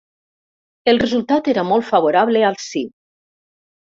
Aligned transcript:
El 0.93 1.01
resultat 1.03 1.49
era 1.53 1.63
molt 1.71 1.87
favorable 1.89 2.41
al 2.47 2.57
sí. 2.69 2.83